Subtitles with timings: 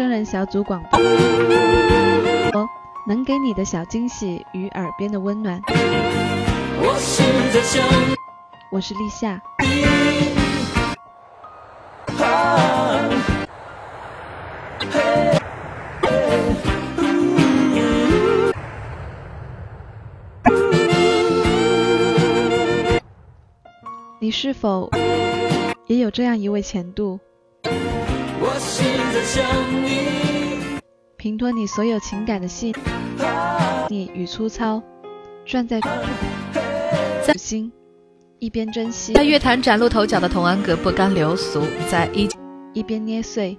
[0.00, 0.98] 生人小组广播，
[2.58, 2.66] 哦，
[3.06, 5.60] 能给你的小惊喜与耳边的温暖。
[8.72, 9.38] 我是立夏。
[24.18, 24.88] 你，是否
[25.88, 27.20] 也有这样一位前度，
[28.42, 28.82] 我试
[29.12, 29.44] 着想
[31.20, 32.74] 你，凭托你所有情感的细
[33.90, 34.82] 腻与粗糙，
[35.44, 35.78] 攥在
[37.22, 37.70] 在心，
[38.38, 42.26] 一边珍惜，在乐坛崭露头角的童安格不甘流俗，在一
[42.72, 43.58] 一边捏碎，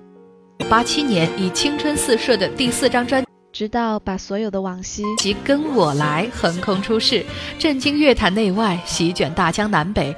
[0.67, 7.23] 八七年以青春四射的第四张专直到把所有的往昔及《跟我来》横空出世，
[7.59, 10.15] 震惊乐坛内外，席卷大江南北，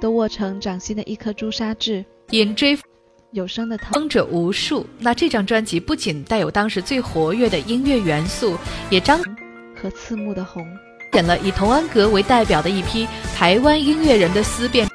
[0.00, 2.78] 都握成掌心的一颗朱砂痣，引追
[3.32, 3.92] 有声的疼。
[3.92, 4.86] 风者无数。
[4.98, 8.56] 那这张专辑不仅带有当时最活跃的音乐元素，
[8.90, 9.20] 也张
[9.80, 10.66] 和刺目的红，
[11.12, 14.88] 显了以童安格为代表的一批台湾音乐人的思辨、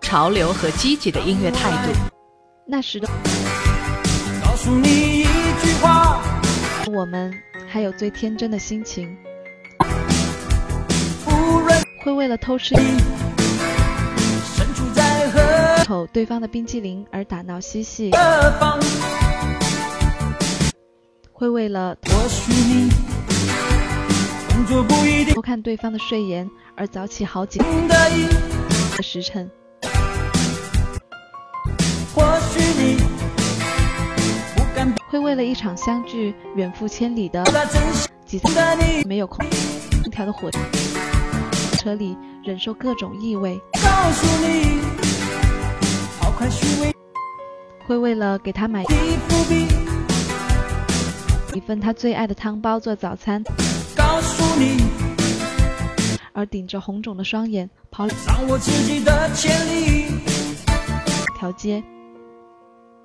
[0.00, 1.92] 潮流和积极的音乐态度。
[2.64, 3.08] 那时的
[4.44, 6.22] 告诉你一句话，
[6.92, 7.34] 我们
[7.68, 9.16] 还有最天真的心情，
[12.04, 12.76] 会为了偷吃
[15.90, 18.16] 口对方的冰激凌而打闹嬉戏，个
[18.60, 18.78] 方，
[21.32, 22.88] 会为了或许你
[24.50, 29.50] 工作不一定偷看对方的睡颜而早起好几，个时辰，
[32.14, 32.22] 或
[32.52, 32.96] 许你
[34.54, 37.42] 不敢会为了一场相聚远赴千里的
[38.24, 38.46] 几次，
[39.08, 39.44] 没有空
[40.12, 40.48] 调的火
[41.80, 44.78] 车里忍受各种异味，告诉你，
[47.86, 48.84] 会为了给他买
[51.54, 53.42] 一份他最爱的汤包做早餐
[53.96, 54.82] 告诉你，
[56.32, 60.06] 而顶着红肿的双眼跑两掌握自己的潜力。
[61.38, 61.82] 条街，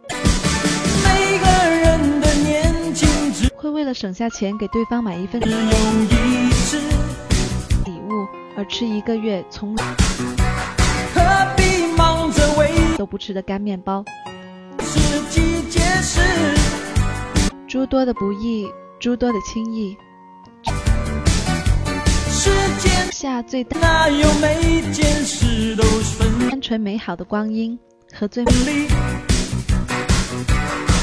[0.09, 5.47] 每个人的年轻只会为了省下钱给对方买一份礼
[7.91, 9.75] 物而吃一个月从
[12.97, 14.03] 都不吃的干面包。
[17.67, 19.97] 诸多的不易，诸多的轻易，
[22.29, 27.77] 世间下最单哪有每件事都顺纯美好的光阴
[28.13, 28.87] 和最利？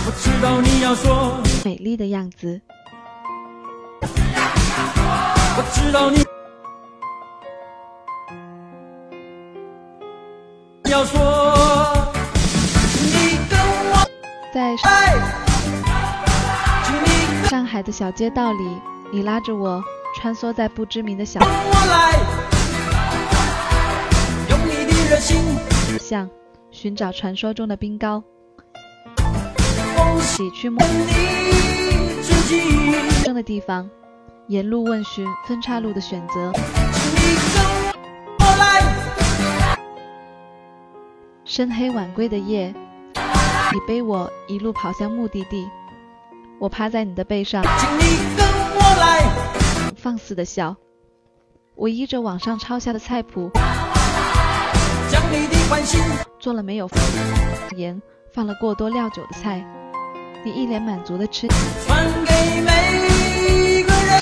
[0.05, 2.61] 我知道你要说，美丽的样子。
[5.55, 6.25] 我知道你
[10.91, 11.21] 要说，
[17.49, 18.81] 上海的小街道里，
[19.13, 19.83] 你拉着我
[20.17, 21.41] 穿梭在不知名的小，
[26.01, 26.29] 巷，
[26.71, 28.23] 寻找传说中的冰糕，
[29.97, 30.81] 奉献一起去陌
[33.25, 33.89] 生的地方，
[34.49, 36.53] 沿路问询分岔路的选择，
[41.45, 42.75] 深黑晚归的夜，
[43.73, 45.67] 你背我一路跑向目的地，
[46.59, 48.03] 我趴在你的背上，请你
[48.37, 49.95] 跟我来。
[49.97, 50.77] 放肆的笑。
[51.75, 53.51] 我依着网上抄下的菜谱，
[55.11, 55.99] 将你的欢心
[56.39, 56.87] 做了没有
[57.75, 58.01] 盐、
[58.35, 59.65] 放了过多料酒的菜，
[60.45, 61.49] 你一脸满足的吃。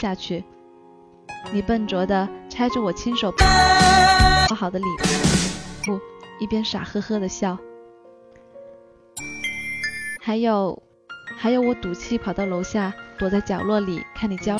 [0.00, 0.44] 下去。
[1.52, 3.32] 你笨拙的拆着我亲手
[4.48, 4.84] 包好的礼
[5.88, 5.98] 物，
[6.38, 7.58] 一边傻呵呵的笑。
[10.30, 10.80] 还有，
[11.36, 14.56] 还有我赌气跑到楼下，躲在角落里看你焦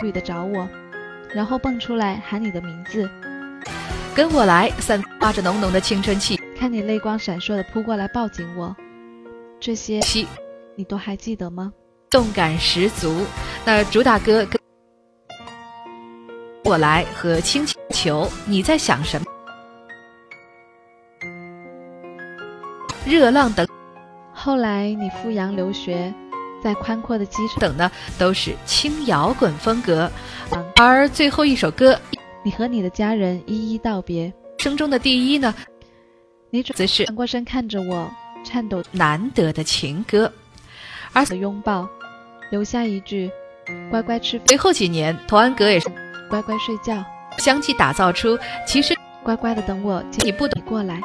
[0.00, 0.68] 虑 的找我，
[1.34, 3.10] 然后蹦出来喊你的名字，
[4.14, 8.76] 跟我来，散发着浓浓的青春气看你泪光闪烁的扑过来抱紧我，
[9.58, 10.28] 这些七，
[10.76, 11.72] 你都还记得吗？
[12.08, 13.26] 动感十足。
[13.64, 14.56] 那主打歌跟
[16.64, 19.26] 我来和轻轻球，你在想什么？
[23.08, 23.66] 热浪等。
[24.34, 26.12] 后来你赴洋留学，
[26.62, 30.10] 在宽阔的机场，等呢，都是轻摇滚风格。
[30.76, 31.98] 而最后一首歌，
[32.44, 35.54] 你和你的家人一一道别，生中的第一呢，
[36.50, 38.08] 你转则是转过身看着我，
[38.44, 38.82] 颤抖。
[38.92, 40.30] 难得的情歌。
[41.14, 41.88] 而的拥抱，
[42.50, 43.30] 留下一句
[43.90, 45.88] 乖乖吃，随后几年，童安格也是
[46.28, 47.02] 乖乖睡觉，
[47.38, 50.62] 相继打造出其实乖乖的等我，你不懂。
[50.62, 51.00] 你过来。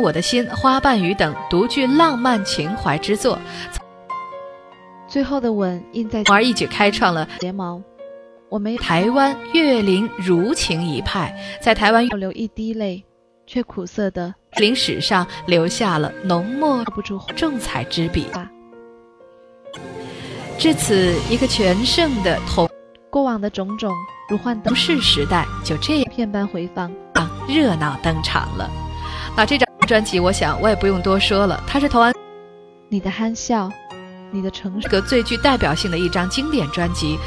[0.00, 3.38] 我的心、花瓣雨等独具浪漫情怀之作，
[5.08, 7.80] 最后的吻印在而一举开创了睫毛。
[8.48, 13.04] 我没台湾月林如情一派，在台湾有流一滴泪，
[13.46, 18.26] 却苦涩的岳林史上留下了浓墨不出重彩之笔。
[18.32, 18.48] 话。
[20.58, 22.68] 至此，一个全盛的同
[23.10, 23.92] 过往的种种
[24.28, 27.30] 如幻灯同世时代就这样片般回放啊。
[27.48, 28.70] 热闹登场了。
[29.36, 32.12] 那这张专辑，我想我也不用多说了，它是童安
[32.88, 33.70] 你的憨笑，
[34.30, 37.18] 你的成熟，个最具代表性的一张经典专辑。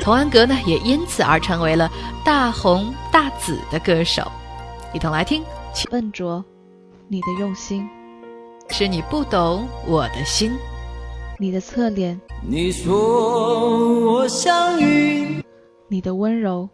[0.00, 1.88] 童安格呢，也因此而成为了
[2.24, 4.30] 大红大紫的歌手。
[4.92, 5.42] 一同来听，
[5.90, 6.44] 笨拙，
[7.08, 7.88] 你的用心，
[8.70, 10.52] 是你不懂我的心。
[11.38, 15.42] 你的侧脸，你说我像云，
[15.88, 16.68] 你的温柔，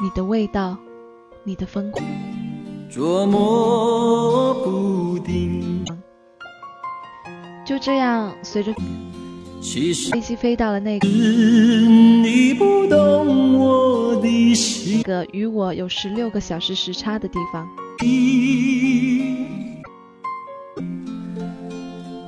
[0.00, 0.76] 你的味道，
[1.44, 2.04] 你的疯狂，
[2.90, 5.84] 捉摸不定。
[7.64, 8.74] 就这样随着
[9.60, 15.02] 其实飞机飞到了那个你不懂我的心。
[15.04, 17.68] 个与我有十六个小时时差的地方。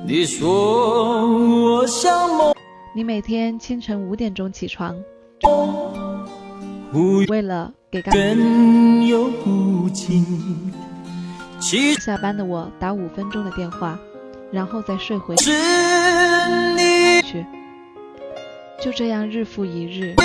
[0.05, 2.55] 你说我像梦，
[2.95, 4.95] 你每天清晨五点钟起床，
[7.27, 10.25] 为了给刚远又不近。
[11.59, 13.99] 其实下班的我打五分钟的电话，
[14.51, 15.51] 然后再睡回去。
[18.81, 20.15] 就这样日复一日，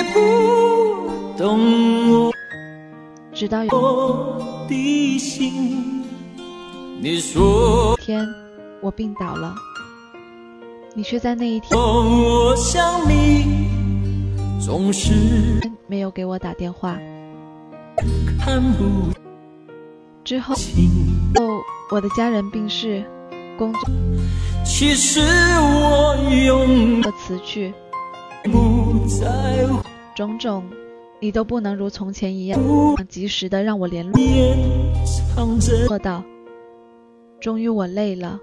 [3.35, 6.03] 直到有我的心。
[7.01, 8.27] 你说一天
[8.81, 9.55] 我病倒了，
[10.95, 13.69] 你却在那一天我想你，
[14.59, 15.13] 总是
[15.87, 16.99] 没有给我打电话。
[18.39, 19.13] 看不
[20.25, 20.91] 之后，清。
[21.35, 21.61] 后
[21.91, 23.05] 我的家人病逝，
[23.57, 23.81] 工作
[24.65, 26.17] 其实我
[27.13, 27.73] 辞去，
[28.45, 29.83] 不在乎
[30.15, 30.65] 种种，
[31.21, 32.61] 你都不能如从前一样
[33.09, 34.13] 及时的让我联络
[35.99, 36.23] 到。
[37.41, 38.39] 终于我累了，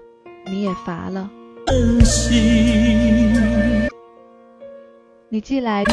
[0.46, 1.30] 你也乏了。
[5.28, 5.92] 你寄来去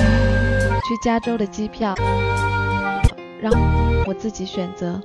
[1.03, 1.93] 加州的机票，
[3.43, 3.51] 让
[4.07, 5.01] 我自己选择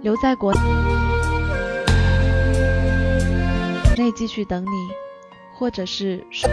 [0.00, 0.50] 留在国
[3.98, 4.88] 内继续等你，
[5.52, 6.48] 或者是收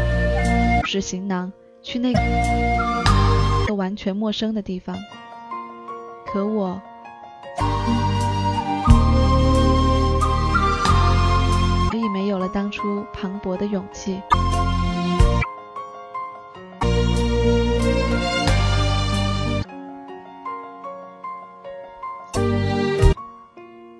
[0.83, 1.49] 拾行囊
[1.81, 4.93] 去那个完全陌生的地方。
[6.25, 6.81] 可我
[11.89, 14.21] 所以没有了当初磅礴的勇气。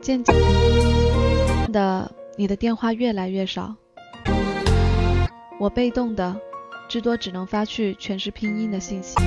[0.08, 0.34] 渐渐
[1.74, 3.76] 的，你的电话越来越少，
[5.60, 6.34] 我被动的，
[6.88, 9.18] 至多只能发去全是拼音的信息，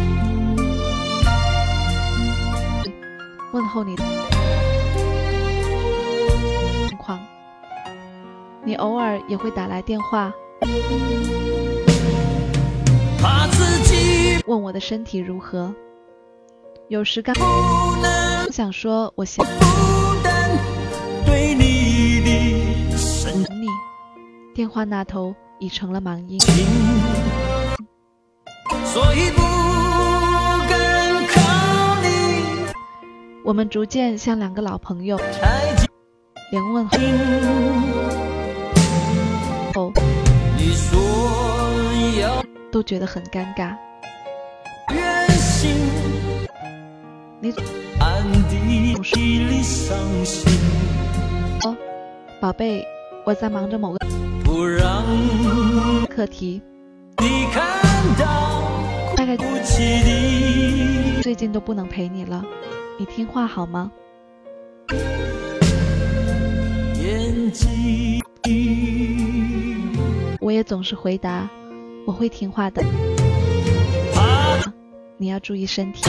[3.53, 4.03] 问候你的
[6.89, 7.21] 情况。
[8.65, 10.33] 你偶尔也会打来电话，
[14.47, 15.75] 问我的身体如何。
[16.89, 17.35] 有时刚
[18.47, 19.45] 不想说我想
[24.61, 26.39] 电话那头已成了忙音。
[28.85, 29.41] 所以不
[30.69, 32.07] 敢靠你
[33.43, 35.19] 我们逐渐像两个老朋友，
[36.53, 36.99] 连问候
[40.59, 41.01] 你说
[42.21, 43.75] 要都觉得很尴尬。
[44.93, 45.71] 远行，
[47.41, 47.51] 你
[47.99, 50.53] 暗地里伤心，
[51.63, 51.75] 说，
[52.43, 52.85] 宝贝，
[53.25, 53.99] 我在忙着某个
[54.51, 55.05] 不让
[56.09, 56.61] 课题，
[57.19, 57.63] 你看
[58.19, 58.61] 到
[59.17, 62.45] 大概不起的最近都不能陪你了，
[62.99, 63.93] 你听话好吗？
[67.01, 68.21] 眼睛。
[70.41, 71.49] 我也总是回答，
[72.05, 72.83] 我会听话的，
[74.13, 74.59] 怕
[75.17, 76.03] 你要注意身体。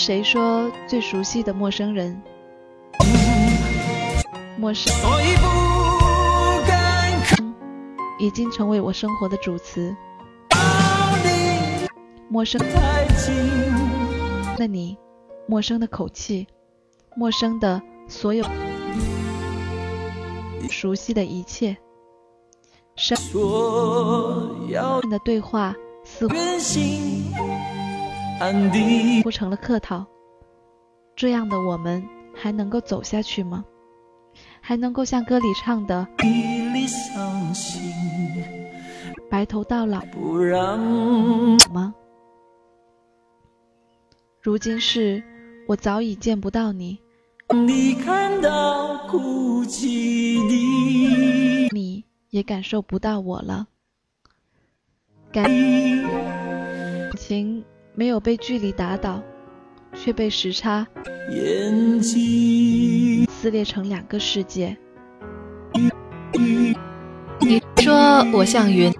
[0.00, 2.18] 谁说最熟悉的陌生人？
[4.56, 4.90] 陌生
[8.18, 9.94] 已经成为我生活的主词。
[11.22, 11.86] 你
[12.30, 13.34] 陌生太近。
[14.56, 14.96] 的你，
[15.46, 16.48] 陌生的口气，
[17.14, 18.42] 陌生的所有，
[20.70, 21.76] 熟悉的一切，
[22.96, 23.18] 生
[25.10, 26.34] 的对话似乎
[29.22, 30.06] 不成了客套。
[31.14, 32.02] 这样的我们
[32.34, 33.64] 还能够走下去吗？
[34.62, 36.06] 还能够像歌里唱的
[39.28, 40.02] “白头到老”
[41.72, 41.94] 吗？
[44.40, 45.22] 如今是
[45.66, 46.98] 我早已见不到你，
[51.72, 53.66] 你也感受不到我了。
[55.32, 56.39] 感情
[58.00, 59.22] 没有被距离打倒，
[59.92, 60.86] 却被时差
[63.28, 64.74] 撕裂成两个世界。
[67.40, 68.90] 你说我像云，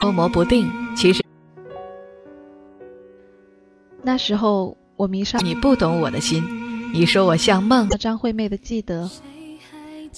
[0.00, 1.24] 捉摸不定，其实。
[4.02, 6.44] 那时候我迷上你，不懂我的心。
[6.92, 9.10] 你说我像梦，张惠妹的记得，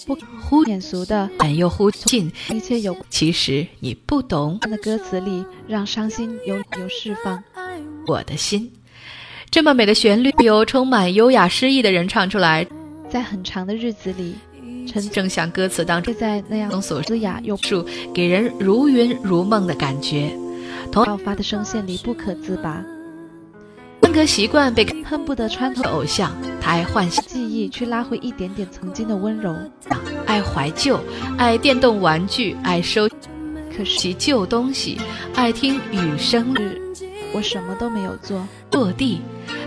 [0.06, 2.96] 不忽眼俗的，但又忽近，一切有。
[3.08, 4.58] 其实你不懂。
[4.60, 7.42] 的歌词里，让伤心有有释放。
[8.06, 8.70] 我的心，
[9.50, 12.66] 这么美的旋律，由充满优雅诗意的人唱出来。
[13.08, 14.34] 在很长的日子里，
[14.86, 20.36] 陈正像歌词当中在那样所嘶哑又述，给人如云如梦的感觉。
[20.92, 22.84] 同爆发的声线里不可自拔。
[24.04, 26.30] 风格习惯被恨不得穿透偶像，
[26.60, 29.56] 他爱幻想记忆，去拉回一点点曾经的温柔。
[30.26, 31.00] 爱怀旧，
[31.38, 33.08] 爱电动玩具，爱收
[33.74, 35.00] 可其旧东西，
[35.34, 36.54] 爱听雨声。
[37.32, 39.22] 我什么都没有做，落地，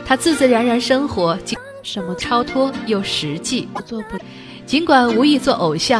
[0.05, 1.35] 他自自然然生活，
[1.81, 3.67] 什么超脱又实际。
[3.87, 4.19] 做不，
[4.67, 5.99] 尽管无意做偶像，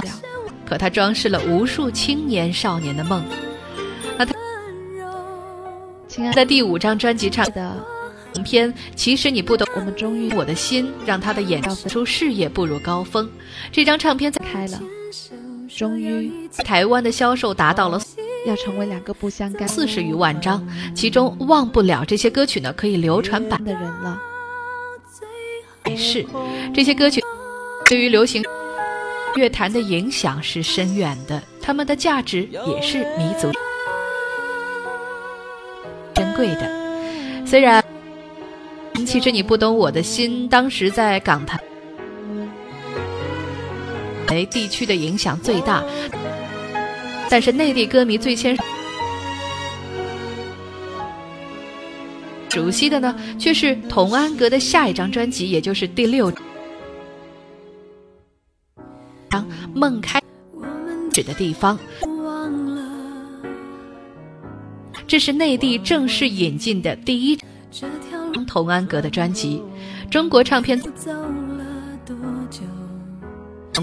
[0.64, 3.24] 可他装饰了无数青年少年的梦。
[4.16, 4.36] 那他，
[6.08, 7.76] 亲爱的，在第五张专辑唱的。
[8.44, 13.30] 篇其实你不懂，我们终于我的心让他的演出事业步入高峰。
[13.72, 14.80] 这张唱片开了，
[15.76, 16.32] 终于
[16.64, 18.00] 台湾的销售达到了
[18.46, 20.66] 要成为两个不相干四十余万张，
[20.96, 24.22] 其中忘不了这些歌曲呢可以流传版的人了。
[25.96, 26.26] 是
[26.74, 27.22] 这些歌曲
[27.88, 28.44] 对于流行
[29.36, 33.52] 乐坛的影响是深远的，他们的价值也是弥足
[36.14, 37.46] 珍贵的。
[37.46, 37.84] 虽然。
[39.08, 41.58] 其实你不懂我的心，当时在港台
[44.28, 45.82] 哎地区的影响最大，
[47.30, 48.58] 但是内地歌迷最先
[52.50, 56.30] 熟悉的呢，却是童安格的下一张专辑，也就是第六
[59.30, 59.42] 张
[59.74, 60.22] 《梦开
[61.14, 61.80] 始的地方》，
[65.08, 67.40] 这是内地正式引进的第一。
[68.46, 69.62] 童安格的专辑，
[70.10, 70.82] 中国唱片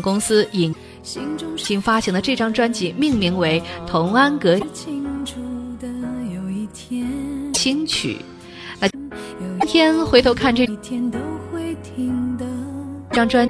[0.02, 0.74] 公司引
[1.56, 4.58] 新发行的这张专辑命名为《童安格
[7.54, 8.16] 新曲》。
[8.80, 9.10] 那今
[9.66, 10.66] 天回头看这
[13.12, 13.48] 张专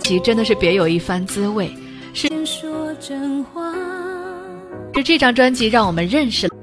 [0.00, 1.72] 辑，真的是别有一番滋味。
[2.12, 2.66] 是是
[5.04, 6.55] 这张专辑让我们认识了。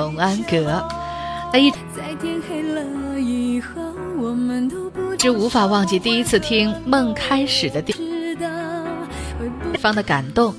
[0.00, 0.82] 童安格，
[1.52, 1.70] 那一
[5.18, 7.94] 直无法忘记第一次听《梦开始的地
[9.78, 10.54] 方》的感动，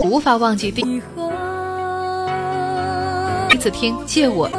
[0.00, 1.00] 无法忘记第一
[3.56, 4.50] 次听《借我》，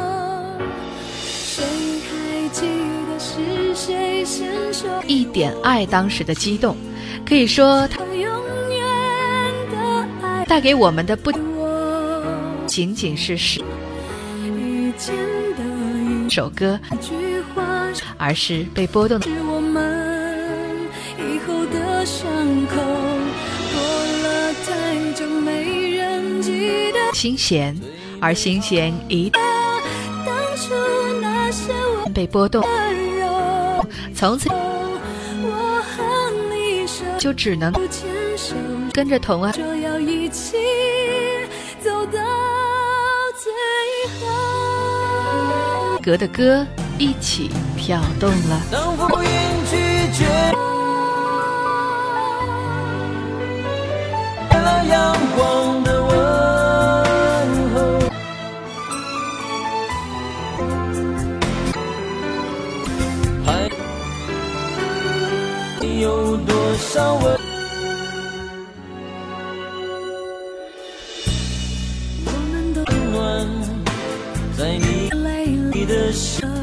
[5.06, 6.76] 一点爱当时的激动，
[7.24, 8.00] 可以说他
[10.46, 11.30] 带给我们的不。
[12.70, 13.60] 仅仅是是
[16.28, 16.78] 首歌，
[18.16, 19.26] 而是被波动的。
[27.12, 27.76] 心弦，
[28.20, 29.32] 而心弦一
[32.14, 32.64] 被波动，
[34.14, 34.48] 从此
[37.18, 37.72] 就只能
[38.92, 39.52] 跟着童安。
[46.00, 46.66] 格的歌
[46.98, 48.62] 一起跳动了。
[48.70, 49.20] 能否
[49.70, 49.76] 拒
[50.12, 50.24] 绝
[54.52, 56.10] 了阳光的问
[57.74, 57.76] 候？
[63.44, 63.48] 还
[66.00, 67.49] 有多少问？
[76.20, 76.59] 的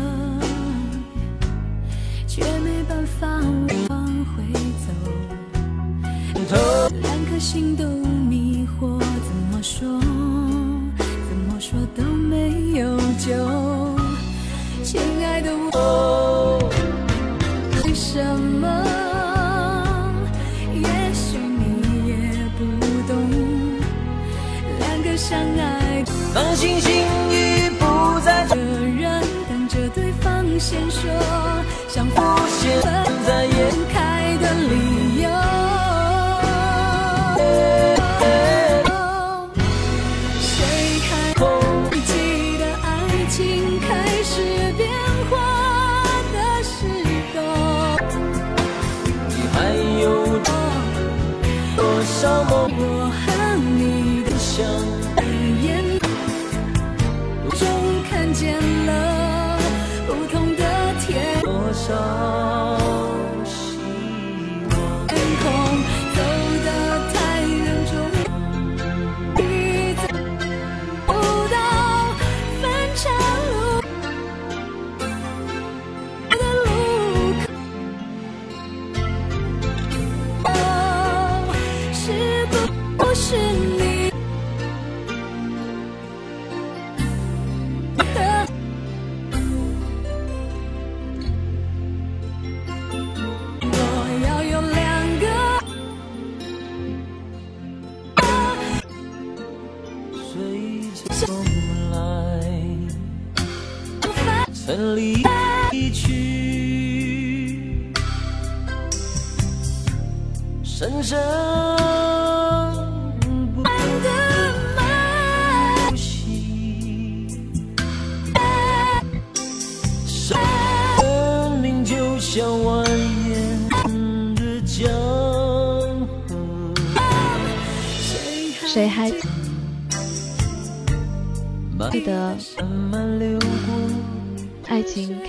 [52.30, 55.07] 我和你的笑？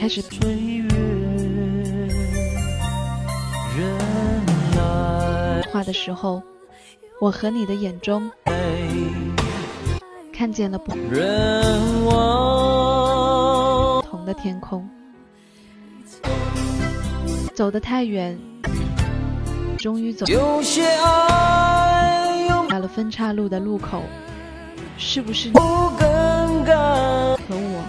[0.09, 0.88] 开始岁月，
[3.77, 3.94] 人
[4.75, 6.42] 来变化的时候，
[7.21, 8.31] 我和你的眼中
[10.33, 11.11] 看见了不同
[14.25, 14.88] 的天空。
[17.55, 18.38] 走得太远，
[19.77, 20.25] 终于走
[22.71, 24.03] 到了分岔路的路口，
[24.97, 25.61] 是不是你不
[25.99, 26.75] 更改。
[26.75, 27.85] 和我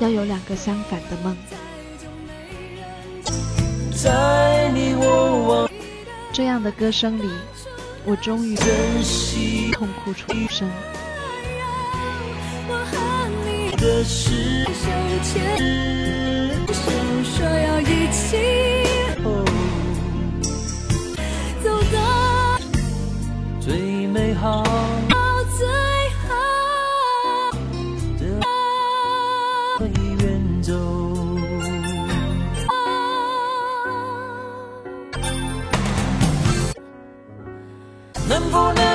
[0.00, 1.36] 要有两个相反的梦？
[3.92, 5.70] 在你我忘
[6.32, 7.30] 这样的歌声里，
[8.04, 10.68] 我终于珍惜痛哭出声。
[12.68, 14.90] 我和你的事手
[15.22, 15.56] 牵
[16.74, 16.90] 手，
[17.22, 18.36] 说要一起
[38.34, 38.93] 能不能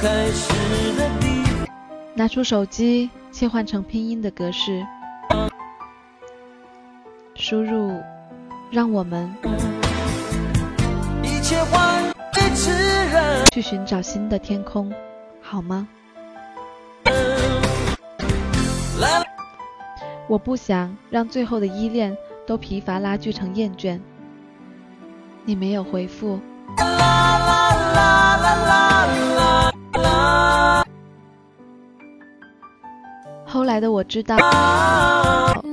[0.00, 0.48] 开始
[0.96, 1.42] 的地。
[2.14, 4.82] 拿出手机，切换成拼音的格式，
[7.34, 8.00] 输入
[8.72, 9.30] “让我们
[11.22, 12.70] 一切还给自
[13.12, 13.44] 然。
[13.52, 14.90] 去寻找新的天空”，
[15.42, 15.86] 好吗？
[20.28, 24.00] 我不想让最后的依恋都疲乏拉锯成厌倦。
[25.44, 26.40] 你没有回复，
[26.78, 29.06] 啦啦啦啦啦
[33.52, 34.36] 后来的我知道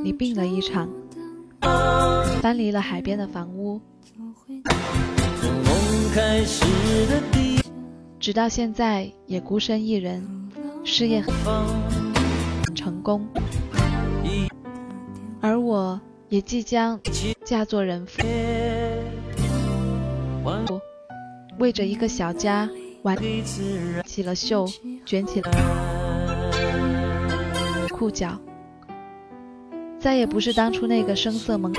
[0.04, 0.90] 你病了一场，
[2.42, 3.80] 搬离了海边的房屋，
[8.20, 10.28] 直到现在也孤身一人，
[10.84, 11.32] 事业很，
[12.74, 13.28] 成功，
[15.40, 17.00] 而我也即将
[17.46, 18.24] 嫁做人妇，
[21.60, 22.68] 为着一个小家
[23.04, 23.16] 挽
[24.04, 24.66] 起了袖，
[25.06, 25.52] 卷起了
[27.98, 28.38] 裤脚，
[30.00, 31.74] 再也不是当初那个声色懵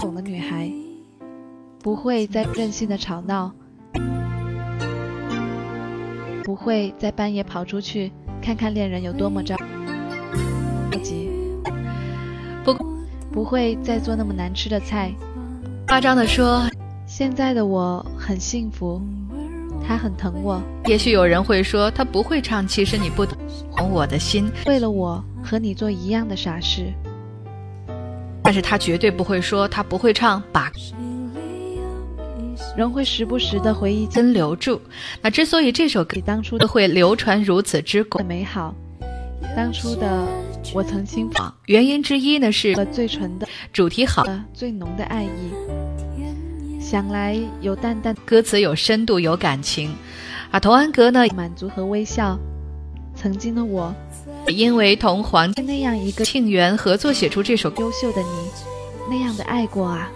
[0.00, 0.72] 懂的女孩，
[1.82, 3.52] 不会再任性的吵闹，
[6.44, 9.54] 不会在半夜跑出去看看恋人有多么着
[11.02, 11.28] 急，
[12.64, 12.74] 不
[13.30, 15.12] 不会再做那么难吃的菜。
[15.86, 16.62] 夸张的说，
[17.06, 19.02] 现在的我很幸福，
[19.88, 26.92] 他很疼我，也许有人会说他不会唱，其实你不懂我的心，为了我和你做一样的傻事。
[28.42, 30.70] 但是他绝对不会说他不会唱，把
[32.76, 34.78] 仍会时不时的回忆起根留住。
[35.22, 38.74] 那之所以这首歌当初都会流传如此之广，美好，
[39.56, 40.28] 当初的
[40.74, 44.22] 我曾轻放原因之一呢是了最纯的、主题好，
[44.52, 46.07] 最浓的爱意。
[46.88, 49.94] 想来有淡淡歌词有深度有感情，
[50.50, 52.38] 而童安格呢，满足和微笑。
[53.14, 53.94] 曾经的我，
[54.46, 60.08] 因为同黄那样一个庆元合作写出这首优秀的你，那样的爱过啊。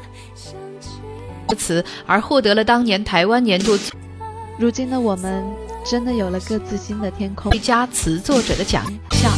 [1.46, 3.78] 歌词，而获得了当年台湾年度
[4.58, 5.44] 如今的我们，
[5.84, 7.60] 真的有了各自新的天空最。
[7.60, 9.30] 佳词作者的奖项。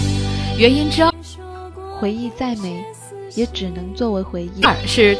[0.56, 1.12] 原因之二
[1.98, 2.84] 回忆再美，
[3.34, 4.62] 也只能作为回忆。
[4.62, 5.18] 二是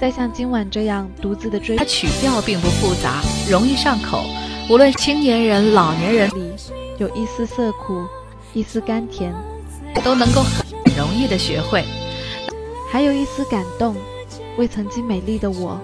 [0.00, 4.24] 再像今晚这样独自的追它曲调并不复杂，容易上口，
[4.70, 6.50] 无论青年人、老年人里，
[6.96, 8.06] 有一丝涩苦，
[8.54, 9.30] 一丝甘甜，
[10.02, 10.64] 都能够很
[10.96, 11.84] 容易的学会。
[12.90, 13.94] 还有一丝感动，
[14.56, 15.78] 为曾经美丽的我，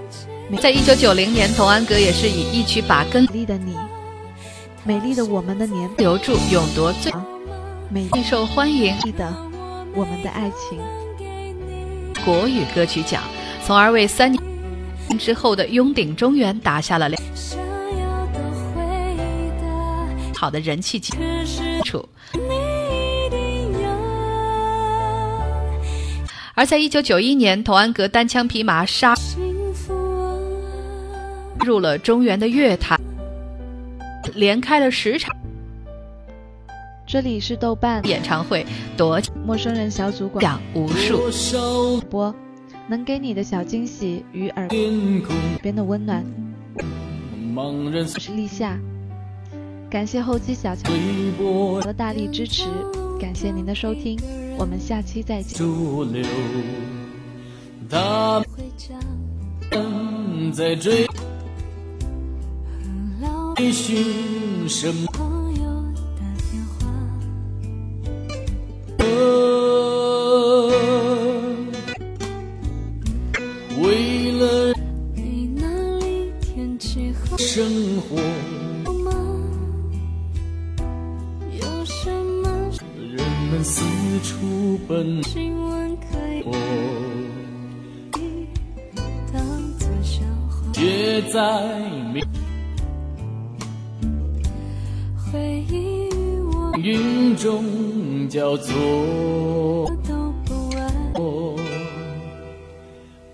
[0.62, 3.76] 在一九九零年，童安格也是以一曲把根美丽的你，
[4.82, 7.12] 美丽的我们的年留住，勇夺最
[7.90, 9.30] 美最受欢迎丽的
[9.94, 10.80] 我们的爱情。
[12.24, 13.22] 国语歌曲奖，
[13.66, 14.40] 从而为三年
[15.18, 18.38] 之后的拥顶中原打下了良想要的
[18.72, 18.80] 回
[19.60, 21.12] 答，好的人气基
[21.84, 22.08] 础。
[22.32, 23.90] 你一定要。
[26.54, 29.16] 而在一九九一年，童安格单枪匹马杀
[31.64, 32.96] 入了中原的乐坛，
[34.36, 35.34] 连开了十场
[37.04, 38.64] 这里是豆瓣演唱会，
[38.96, 42.00] 夺陌生人小组广奖无数。
[42.02, 42.32] 播，
[42.88, 44.68] 能给你的小惊喜与耳，
[45.60, 46.24] 边的温暖。
[47.52, 48.78] 茫然我是立夏，
[49.90, 50.88] 感谢后期小乔
[51.80, 52.68] 的大力支持，
[53.18, 54.16] 感谢您的收听，
[54.56, 55.58] 我们下期再见。
[57.88, 58.94] 他回家
[59.72, 61.08] 们在追
[63.20, 65.35] 老寻什么？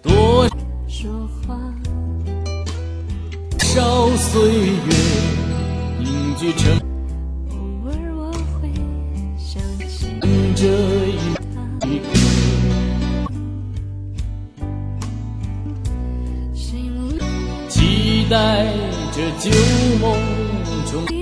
[0.02, 0.48] 多
[0.88, 1.10] 说
[1.46, 1.56] 话，
[3.58, 4.90] 少岁月
[5.98, 6.78] 凝聚成
[7.50, 7.54] 偶
[7.86, 8.68] 尔我会
[9.38, 10.06] 想起
[10.54, 10.66] 这
[11.86, 12.10] 一刻，
[16.54, 16.60] 心
[17.68, 18.66] 期待
[19.12, 19.50] 着旧
[20.00, 20.04] 梦
[20.90, 21.21] 中。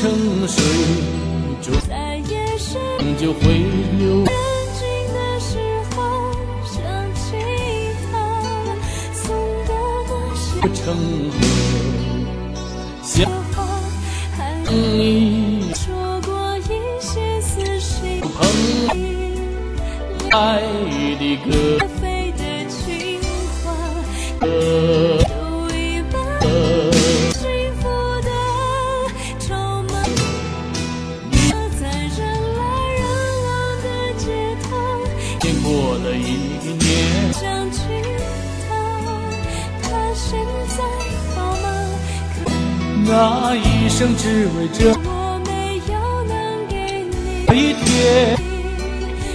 [0.00, 0.08] 成
[0.48, 0.64] 水
[1.60, 2.80] 中，在夜深
[3.18, 3.40] 就会
[3.98, 4.24] 流。
[4.24, 4.32] 安
[4.78, 4.80] 静
[5.12, 5.52] 的时
[5.94, 5.94] 候
[6.64, 6.72] 想
[7.14, 7.20] 起
[8.10, 8.12] 他
[9.12, 9.22] 送
[9.66, 9.70] 的
[10.08, 10.40] 那些
[10.72, 10.80] 成
[11.28, 11.36] 河，
[13.02, 13.12] 想
[13.52, 13.56] 话，
[14.38, 14.38] 还
[14.70, 15.84] 你说
[16.24, 16.62] 过一
[16.98, 18.30] 些撕心朋
[20.30, 20.62] 爱
[21.18, 21.46] 的歌，
[22.00, 23.20] 飞的情
[23.62, 23.66] 话，
[43.12, 45.50] 那一生只为这我没
[45.92, 45.94] 有
[46.28, 46.32] 能
[46.68, 46.74] 给
[47.10, 48.38] 你一天，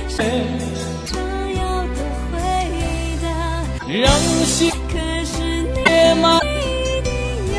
[0.08, 0.26] 想
[1.58, 2.00] 要的
[2.32, 2.34] 回
[3.22, 3.28] 答，
[3.86, 4.08] 让
[4.46, 4.94] 心可
[5.26, 6.42] 是你野马一
[7.04, 7.12] 定
[7.54, 7.58] 要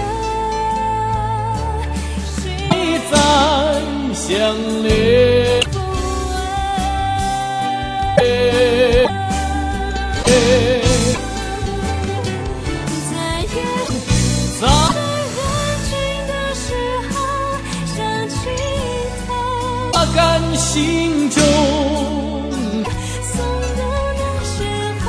[2.25, 2.35] 幸
[3.11, 3.15] 再
[4.15, 4.25] 相
[4.85, 4.91] 恋。
[5.71, 5.77] 福
[20.77, 21.41] 心中，
[23.23, 23.33] 送
[23.77, 23.81] 的
[24.19, 24.55] 那些
[25.01, 25.07] 话，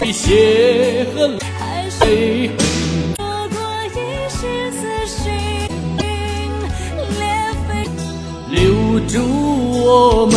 [0.00, 1.28] 被血和
[1.58, 2.50] 还是泪
[3.18, 3.54] 错过
[3.92, 3.98] 一
[4.30, 5.20] 心
[7.18, 7.20] 裂
[7.68, 7.68] 肺
[8.48, 8.58] 留
[9.00, 9.12] 住
[9.84, 10.34] 我们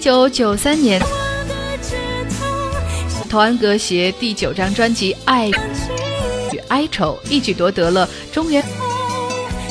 [0.00, 1.06] 九九三年，我
[1.46, 1.94] 的指
[2.30, 8.64] 头，童安格携第九张专辑《爱与哀愁》一举夺得了中原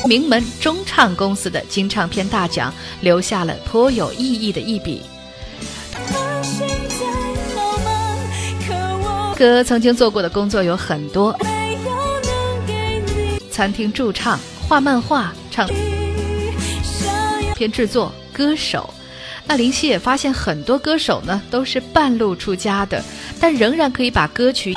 [0.06, 5.02] 名门中唱公司的金唱片大奖，留下了颇有意义的一笔。
[5.92, 7.06] 他现在
[7.56, 8.20] 好吗？
[8.68, 11.36] 可我哥曾经做过的工作有很多：
[13.50, 14.38] 餐厅驻唱、
[14.68, 15.68] 画漫画、唱
[17.56, 18.94] 片制作、歌手。
[19.50, 23.02] 那林夕也发现很多歌手呢都是半路出家的，
[23.40, 24.72] 但仍然可以把歌曲，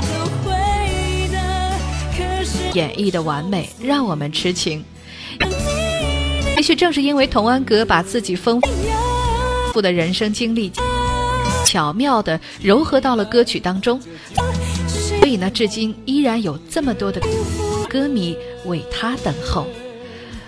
[2.73, 4.83] 演绎的完美，让我们痴情。
[6.57, 8.59] 也许正是因为童安格把自己丰
[9.71, 10.71] 富的人生经历
[11.63, 14.01] 巧妙地糅合到了歌曲当中，
[14.87, 17.21] 所以呢，至今依然有这么多的
[17.87, 19.67] 歌迷为他等候。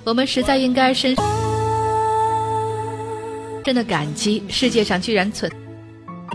[0.03, 1.15] 我们实在应该深
[3.65, 5.51] 深的感激，世界上居然存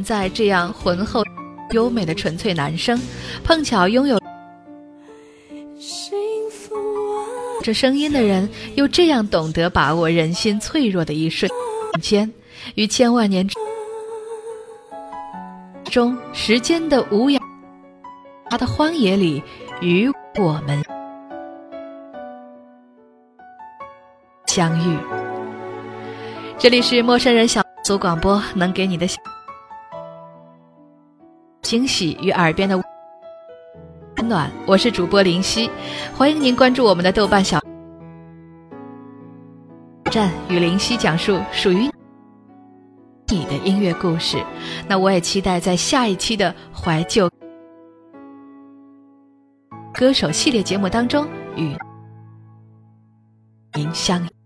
[0.03, 1.23] 在这样浑厚、
[1.71, 3.01] 优美的纯粹男生，
[3.45, 4.19] 碰巧拥有
[7.63, 11.49] 这声音的人，又这样懂得把握人心脆弱的一瞬
[12.03, 12.29] 间，
[12.75, 13.49] 于千万年
[15.85, 17.41] 中时间的无涯
[18.51, 19.41] 他的荒野里，
[19.81, 20.83] 与我们
[24.49, 25.20] 相遇。
[26.61, 29.07] 这里是陌生人小组广播，能给你的
[31.63, 34.53] 惊喜与耳边的温暖。
[34.67, 35.71] 我是主播林夕，
[36.15, 37.59] 欢迎您关注我们的豆瓣小
[40.11, 41.91] 站，与林夕讲述属于
[43.29, 44.37] 你的音乐故事。
[44.87, 47.27] 那我也期待在下一期的怀旧
[49.95, 51.75] 歌手系列节目当中与
[53.73, 54.40] 您相遇。